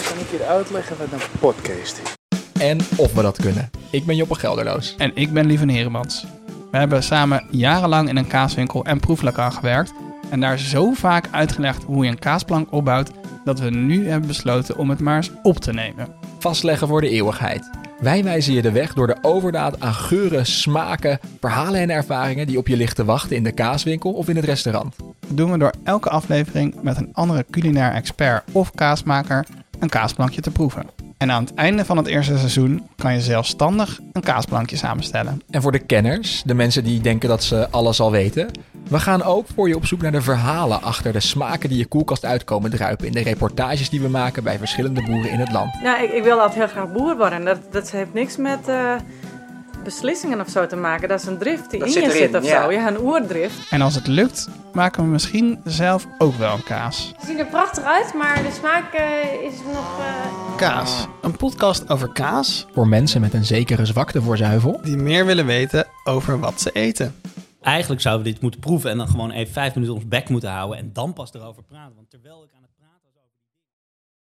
[0.00, 2.14] Ik kan een keer uitleggen wat een podcast is.
[2.60, 3.70] En of we dat kunnen.
[3.90, 4.94] Ik ben Joppe Gelderloos.
[4.98, 6.26] En ik ben Lieven Heremans.
[6.70, 9.92] We hebben samen jarenlang in een kaaswinkel en proeflokaal gewerkt.
[10.30, 13.10] En daar zo vaak uitgelegd hoe je een kaasplank opbouwt,
[13.44, 16.08] dat we nu hebben besloten om het maar eens op te nemen.
[16.38, 17.70] Vastleggen voor de eeuwigheid.
[17.98, 22.58] Wij wijzen je de weg door de overdaad aan geuren, smaken, verhalen en ervaringen die
[22.58, 24.94] op je ligt te wachten in de kaaswinkel of in het restaurant.
[24.98, 29.46] Dat doen we door elke aflevering met een andere culinair expert of kaasmaker
[29.80, 30.86] een kaasplankje te proeven.
[31.16, 35.42] En aan het einde van het eerste seizoen kan je zelfstandig een kaasplankje samenstellen.
[35.50, 38.50] En voor de kenners, de mensen die denken dat ze alles al weten,
[38.88, 41.86] we gaan ook voor je op zoek naar de verhalen achter de smaken die je
[41.86, 45.82] koelkast uitkomen druipen in de reportages die we maken bij verschillende boeren in het land.
[45.82, 47.44] Nou, ik, ik wil altijd heel graag boer worden.
[47.44, 48.94] Dat, dat heeft niks met eh,
[49.82, 51.08] beslissingen of zo te maken.
[51.08, 52.62] Dat is een drift die Dat in zit je erin, zit of ja.
[52.62, 52.70] zo.
[52.72, 53.70] Ja, een oerdrift.
[53.70, 57.12] En als het lukt, maken we misschien zelf ook wel een kaas.
[57.20, 59.98] Ze zien er prachtig uit, maar de smaak eh, is nog...
[59.98, 64.80] eh, Kaas, een podcast over kaas Voor mensen met een zekere zwakte voor zuivel.
[64.82, 67.14] die meer willen weten over wat ze eten.
[67.62, 70.50] Eigenlijk zouden we dit moeten proeven en dan gewoon even vijf minuten ons bek moeten
[70.50, 71.94] houden en dan pas erover praten.
[71.94, 72.70] Want terwijl ik aan het